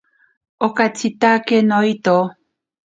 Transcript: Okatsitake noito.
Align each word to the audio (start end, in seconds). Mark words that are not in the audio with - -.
Okatsitake 0.69 1.57
noito. 1.71 2.15